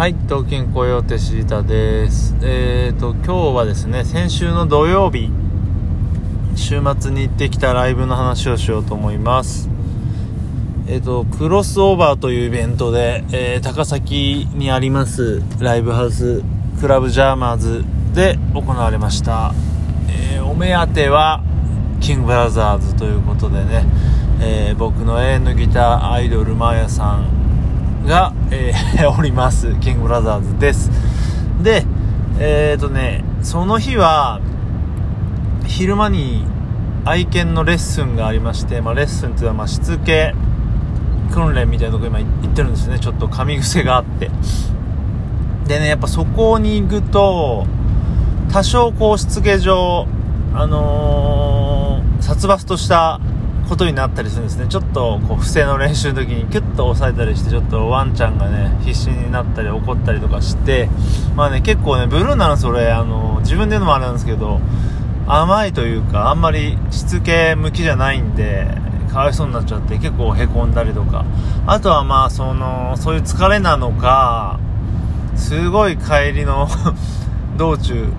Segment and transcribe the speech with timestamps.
[0.00, 2.34] はい、東京コヨーテシータです。
[2.40, 5.30] えーと、今日はですね、先週の土曜日、
[6.56, 9.68] 週末に行ってきたライブの話をしようと思います。
[10.86, 16.42] えーと、クロスオーバーというイベントで、えー高崎にありますライブハウス
[16.80, 19.52] クラブジャーマーズで行われました。
[20.08, 21.42] えお目当ては、
[22.00, 23.84] キングブラザーズということでね、
[24.40, 27.39] え僕の永遠のギターアイドルマーヤさん
[28.06, 29.74] が、えーおります。
[29.80, 30.90] キングブラザーズです。
[31.62, 31.84] で
[32.38, 34.40] えっ、とねその日は
[35.66, 36.44] 昼間に
[37.04, 40.34] 愛犬のレッスンがありまして、まあ、レッスンっていうのはましつけ
[41.32, 42.98] 訓練みたいなとこ今行ってるんですね。
[42.98, 44.30] ちょっと噛み癖があって。
[45.66, 47.66] でねやっぱそこに行くと
[48.52, 50.06] 多少こうしつけ上
[50.54, 51.80] あのー
[52.20, 53.20] 殺伐とした
[53.70, 54.66] ことになったりするんですね。
[54.68, 60.88] ちょっとこう不正の練習の時にキュッと押さえたりしてちょっとワンちゃんがね必死になったり怒ったりとかして
[61.36, 64.60] まあね結構ねブルーなのそれあの自分で言うのもあれなんですけど
[65.28, 68.66] 甘いというかあんまりしつけ向きじゃないんで
[69.12, 71.24] かわいそうになっちゃって結構へこんだりとか。
[71.66, 74.58] あとはまあそのそういう疲れなのか
[75.36, 76.68] すごい帰りの
[77.56, 78.12] 道中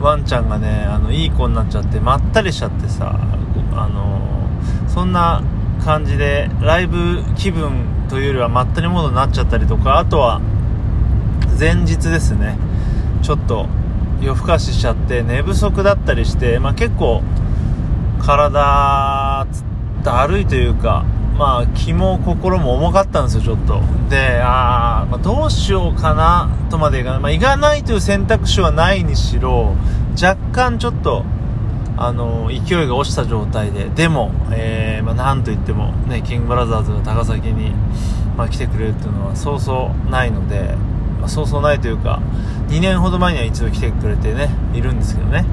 [0.00, 3.18] ワンちゃんがねあのいい子になっちゃってまったりしちゃってさ
[3.74, 4.35] あの
[4.96, 5.42] そんな
[5.84, 10.40] 感じでライブ気分というよりはまったりモードになっちゃったりとかあとは
[11.60, 12.56] 前日ですね。
[13.22, 13.66] ちょっと
[14.22, 17.22] 夜更かししちゃって寝不足だったりして、まあ、結構
[18.22, 19.46] 体
[20.02, 21.04] だるいというか
[21.36, 23.82] まあ気も心も重かったんですよちょっと。
[24.08, 29.76] であー、まあ、どうしようかなとまでいかない、まあ、行かないという選択肢はないにしろ
[30.14, 31.22] 若干ちょっと
[31.98, 37.70] あの勢いが落ちた状態ででも、えーまあ、なんといっても、ね、キングブラザーズが高崎に、
[38.36, 40.74] まあ、来てくれるっていうのはそうそうないので、
[41.20, 42.20] まあ、そうそうないというか
[42.68, 45.46] 2年ほど前には一度来てくれてねいるんですけどね、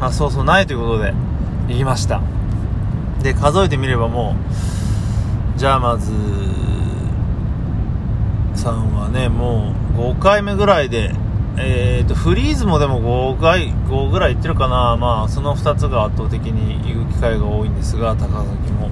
[0.00, 1.14] まあ、そうそうないということで
[1.68, 2.20] 行きました。
[3.22, 4.36] で数えてみればも
[5.56, 6.12] うジャーマーズ
[8.60, 11.12] さんはねもう5回目ぐらいで
[11.58, 18.90] えー、とフリーズもでも5回5ぐらい行ってるかな、まあ、その2つが圧倒的に行く機会が多いんですが高崎も。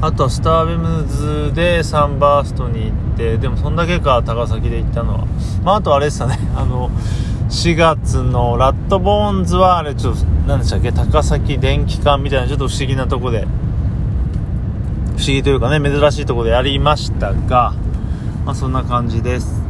[0.00, 5.26] あとはスターベムズでサンバーストに行ってでもそんだけか高崎で行ったのは、
[5.64, 6.38] まあ、あとあれでしたね。
[6.54, 6.90] あの
[7.48, 10.92] 4月のラットボーンズはあれちょっと何でしたっけ？
[10.92, 13.48] 高崎電気館みたいなちょっと不思議なとこで。
[15.16, 17.74] 不思議というかね珍しいとこでやりましたが、
[18.46, 19.67] まあ、そんな感じです。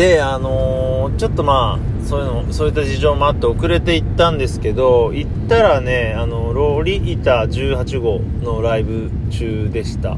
[0.00, 10.16] であのーちょっとまあそういうのそういった事情もあって遅れて行ったんですけど行ったらねあのロリータ18号のライブ中でした。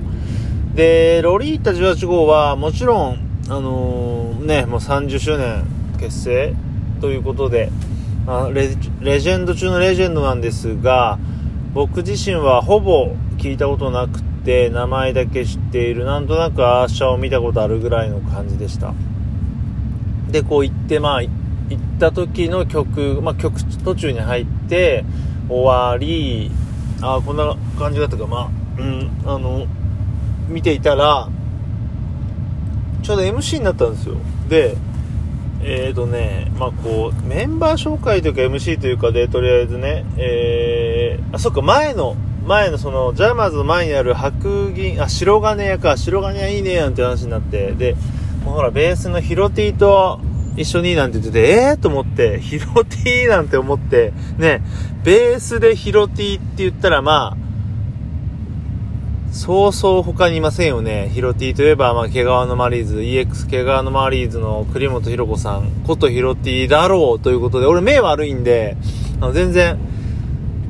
[0.77, 5.65] でロリータ18号はもちろんあのーねもう30周年
[5.99, 6.55] 結成
[7.01, 7.73] ということで、
[8.25, 8.69] まあレ
[9.01, 11.19] レジェンド中のレジェンドなんですが
[11.75, 18.95] 僕自身はほぼ聞いたことなくて名前だけ知っているなんとなくアーシャを見たことあるぐらいの感じでした。
[20.33, 21.31] でこう行ってまあ行っ
[22.01, 25.05] た時の曲、まあ、曲途中に入って
[25.49, 26.51] 終わり
[27.03, 29.67] ああこんな感じだったかまあうんあの
[30.49, 31.29] 見ていたら
[33.03, 34.17] ちょうど MC になったんですよ。
[34.49, 34.77] で
[35.65, 42.17] えーとねまあこうメンバー紹介というか MC というかでとりあえずねえー、あそっか前の
[42.47, 47.97] 前のそのジャーマーズの前にある白銀あ白金屋か白金屋いいねなんて話になってで
[48.45, 50.21] もうほらベースのヒロティと
[50.57, 54.63] 一緒になんて言っててええー、と思ってヒロティなんて思ってね
[55.03, 57.43] ベースでヒロティって言ったらまあ
[59.33, 61.09] そうそう他にいませんよね。
[61.09, 68.77] ヒロティといえば、まあ、毛皮のマリーズ、EX 毛皮のマリーズの栗本博子さん、ことヒロティだろうということで、俺目悪いんで、
[69.23, 69.79] あの全然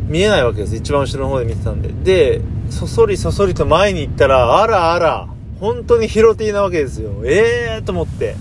[0.07, 0.77] 見えないわけです。
[0.77, 1.89] 一番後ろの方で見てたんで。
[1.89, 2.41] で、
[2.71, 5.29] そそりそそりと前に行ったら、あらあら、
[5.63, 7.13] 本当にヒロティなわけですよ。
[7.25, 8.35] ええーと思って。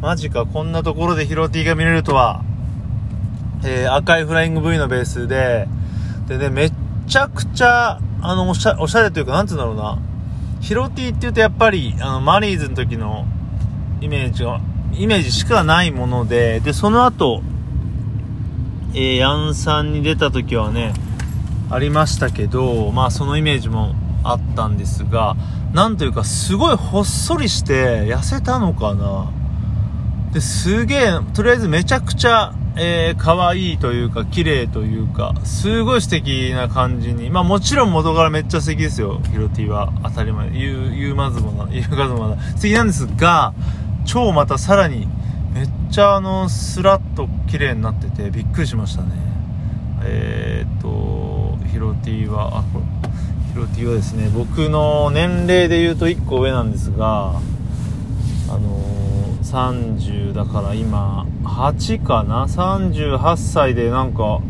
[0.00, 2.42] マジか、こんなところでヒロティが見れるとは。
[3.62, 5.68] えー、赤いフライング V のベースで、
[6.28, 6.72] でね、めっ
[7.06, 10.02] ちゃくちゃ、あの、おしゃおしゃれというか、なんて言うんだろうな。
[10.62, 13.26] ヒロティって言うとやっぱり、あの、マリーズの時の
[14.00, 14.62] イメージが、
[14.94, 17.42] イメージしかないもので、で、その後、
[18.94, 20.94] えー、ヤンさんに出た時はね、
[21.68, 25.36] ありましたけど、まあそのイメージもあったんですが、
[25.72, 29.30] なんというかすごいほっそりして痩せたのかな。
[30.32, 37.28] で、すげえ、とりあえずめちゃくちゃえー、可愛いというか、綺麗というか、すごい素敵な感じに。
[37.28, 39.92] まあもちろん元からめっちゃ素敵ですよ、ヒロティは。
[40.04, 40.50] 当たり前。
[40.50, 42.40] 言う、言うまずもな、言うかずもな。
[42.56, 43.52] 素敵なんですが、
[44.04, 45.08] 超またさらに、
[45.52, 49.10] めっちゃあの、スラッと綺麗になってて、びっくりしましたね。
[50.02, 53.09] えー、っと、ヒロティは、あ、これ、
[53.50, 57.32] ヒロティはですね、僕の年齢で言うと1個上なんですが、
[58.48, 64.40] あのー、30だから今、8かな ?38 歳でなんか、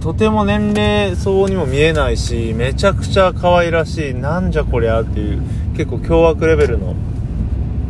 [0.00, 5.42] とても年齢相にも見えないし、めちゃくちゃ可愛らしい、なんじゃこりゃっていう、
[5.76, 6.94] 結構凶悪レベルの、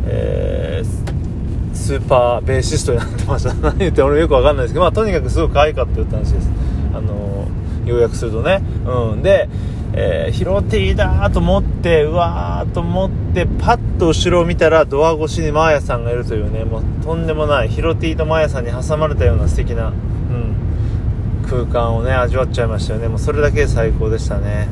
[0.05, 3.53] えー、スーパーベーシストになってました。
[3.63, 6.49] 何言って俺よくわかんないですけど、まあとにかくすごく可愛かったよって話です。
[6.93, 8.61] あのー、要約するとね。
[8.85, 9.23] うん。
[9.23, 9.47] で、
[9.93, 23.07] えー、ヒロティだと思って、うわーと思って、パッと後ろを見たらドア越しにマーヤさんがいるというね、もうとんでもない、ヒロティとマーヤさんに挟まれたような素敵な、うん、空間をね、味わっちゃいましたよね。
[23.07, 24.67] もうそれだけで最高でしたね。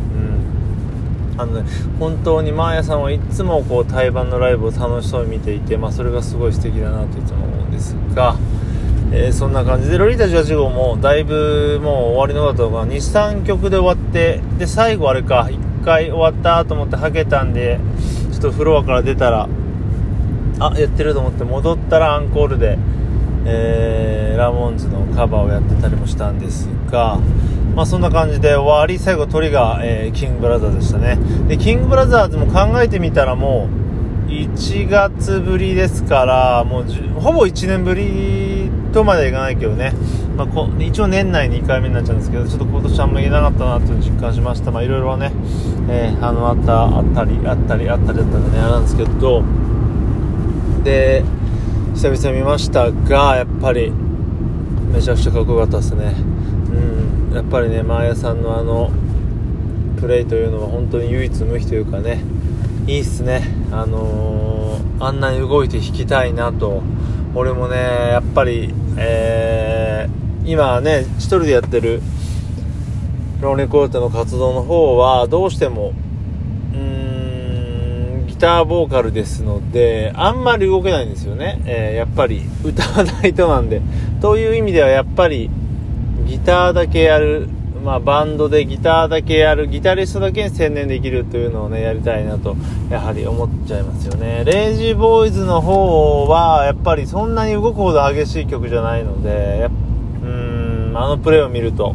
[1.35, 1.41] うん。
[1.41, 1.69] あのね、
[1.99, 8.35] 本当にマーヤさんはいつもこう対バンのライブを楽しそうに見ていて、まあそれがすごい素敵だなといつも思うんですが、
[9.17, 17.79] えー、そんな感じで、ロリータ18号もだいぶもう終わりの方が2、3曲で終わって、で、最後あれか、1回終わったと思ってはけたんで、
[18.33, 19.47] ちょっとフロアから出たら、
[20.59, 22.77] あ、やってると思って戻ったらアンコールで、
[23.45, 27.17] えー、ラモンズのカバーをやってたりもしたんですが、
[27.73, 31.17] まあそんな感じで終わり、最後鳥が、えー、キングブラザーズでしたね。
[31.47, 33.69] で、キングブラザーズも考えてみたらも
[34.27, 36.85] う、1月ぶりですから、もう
[37.21, 38.54] ほぼ1年ぶり
[38.95, 39.91] とまでいかないけどね、
[40.37, 44.71] まあ、こ一応年内に2回目になっちゃうんですけど、ちょっと今年あんま言えなかったなと実感しました。
[44.71, 45.33] まあ、いろいろね、
[45.89, 49.43] えー、あの、あった、あったり、あったり、あったりだったんでね、あれなんですけど、
[50.85, 51.25] で、
[51.93, 53.91] 久々に見ましたが、やっぱり、
[54.93, 56.15] めちゃくちゃかっこよかったですね。
[57.29, 58.91] うん、やっぱりね、マーヤさんのあの、
[59.99, 62.21] プレイというのは本当に唯一無二というかね、
[62.87, 63.43] いいっすね。
[63.73, 66.81] あのー、あんなに動いて弾きたいなと、
[67.37, 72.01] 俺もね、やっぱり、えー、今ね、一人でやってる、
[73.41, 75.93] ローネコーテの活動の方は、どうしても、
[76.73, 81.61] うん、ギターボーカルですので、あんまり動けないんですよね。
[81.65, 83.81] えー、やっぱり、歌わないとなんで。
[84.21, 85.49] という意味では、やっぱり、
[86.27, 87.49] ギターだけやる
[87.85, 92.55] まあ、バンドでギターだけやる、ギタリストだけに専念できるというのをね、やりたいなと、
[92.89, 94.43] やはり思っちゃいますよね。
[94.43, 99.69] レイジーボーイズの方は、やっぱりそんなに動くほど激しい曲じゃないので、
[100.23, 101.93] うん、あのプレイを見ると、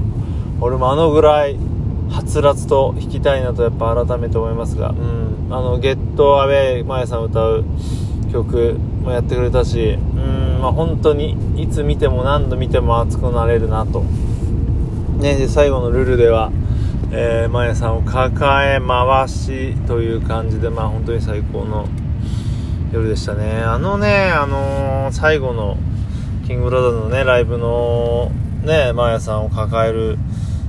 [0.61, 1.57] 俺もあのぐらい、
[2.09, 7.65] はつらつと弾きたいなとやっぱ改めて思いますが、うん、あの、ゲットアウェイ、マヤさん歌う
[8.33, 14.05] 曲もやってくれたし、うん、まあ本当にいつ見ても何度見ても熱くなれるなと。
[15.21, 16.51] ね、で最後のルールでは、
[17.13, 21.87] えー、マヤさんを抱え回しという感じで、まあ本当に最高の
[22.91, 23.61] 夜でしたね。
[23.61, 25.77] あのね、あのー、最後の
[26.47, 28.33] キングブラザーズのね、ライブの
[28.65, 30.17] ね、マヤさんを抱える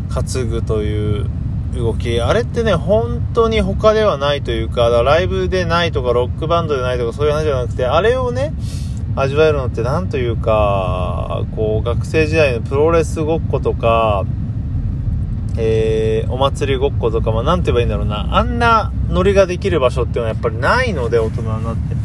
[0.09, 1.29] 担ぐという
[1.73, 8.53] 動き、あれってね、本当に他ではないというか、かライブでないとか、ロックバンドでないとか、そういう話じゃなくて、あれをね、
[9.15, 14.25] 味わえるのってなんというか、こう、学生時代のプロレスごっことか、
[15.57, 18.37] えー、お祭りごっことか、まあ、なんて言えばいいんだろうな。
[18.37, 21.95] あんなノリができる場所っていうのはやっぱりないので、大人になって。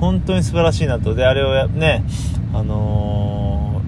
[0.00, 1.14] 本当に素晴らしいなと。
[1.14, 2.04] で、あれをね、
[2.52, 3.80] あの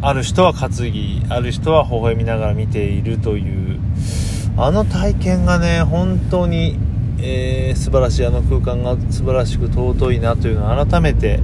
[0.00, 3.80] ー、ある人は担ぎ、ある人は微笑みながら見ているという、
[4.56, 6.78] あの体験がね、本当に、
[7.18, 11.40] えー、素晴らしい、あの空間が素晴らしく尊いなというのを改めて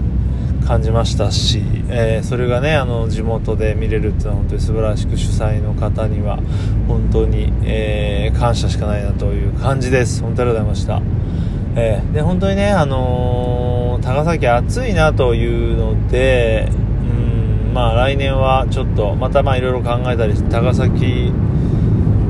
[0.66, 6.38] 感じましたし、えー、それがねあの地元で見れるっていうのは本当に素晴らしく主催の方には
[6.86, 10.22] 本当に、えー、感謝しかないなという感じです。
[10.22, 21.32] 本当にありがとうございました、えー、で本当にねあの高崎暑いなというのでうんまあ来年はちょっとまたまあいろいろ考えたりして高崎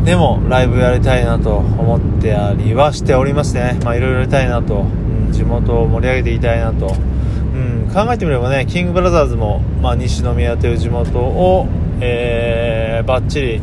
[0.04, 3.78] でもライブやりたいなと思ってありはしておりますね。
[3.84, 6.94] まあいろいろやりたいなと、うん、地元を盛り上げていきたいなと
[7.92, 11.66] 考えてみればねキングブラザーズも、まあ、西宮という地元を、
[12.00, 13.60] えー、バッチリ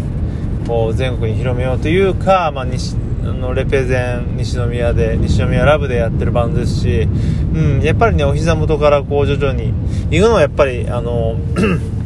[0.67, 9.73] こう全国に広めようというか、まあ、西のレペゼン西宮で西宮ラブでやってるバンドですし、うん、やっぱりねお膝元からこう徐々に
[10.11, 11.37] 行くのはやっぱりあの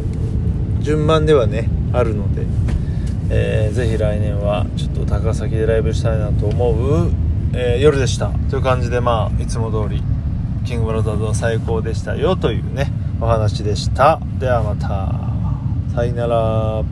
[0.81, 2.45] 順番ではねあるので、
[3.29, 7.11] えー、ぜひ来年はちょっと高崎でライブしたいなと思う、
[7.53, 10.03] えー、夜でしたという感じでまあいつも通り
[10.65, 14.20] キングブラザーズは最高でしたよというね、お話でした。
[14.39, 15.32] ではまた。
[15.94, 16.84] さよなら